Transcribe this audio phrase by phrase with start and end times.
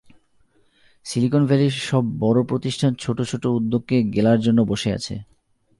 [1.05, 5.15] Silicon ভ্যালির সব বড় প্রতিষ্ঠান ছোট ছোট উদ্যোগকে গেলার জন্য বসে আছে।